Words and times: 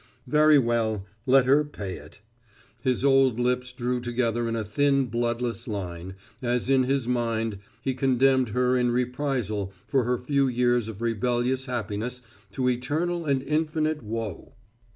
Very 0.25 0.57
well, 0.57 1.05
let 1.27 1.45
her 1.45 1.63
pay 1.63 1.93
it. 1.93 2.21
His 2.81 3.05
old 3.05 3.39
lips 3.39 3.71
drew 3.71 4.01
together 4.01 4.47
in 4.49 4.55
a 4.55 4.63
thin 4.63 5.05
bloodless 5.05 5.67
line, 5.67 6.15
as 6.41 6.71
in 6.71 6.85
his 6.85 7.07
mind 7.07 7.59
he 7.83 7.93
condemned 7.93 8.49
her 8.49 8.75
in 8.75 8.89
reprisal 8.89 9.71
for 9.85 10.03
her 10.05 10.17
few 10.17 10.47
years 10.47 10.87
of 10.87 11.03
rebellious 11.03 11.67
happiness 11.67 12.23
to 12.53 12.67
eternal 12.67 13.25
and 13.25 13.43
infinite 13.43 14.01
woe. 14.01 14.55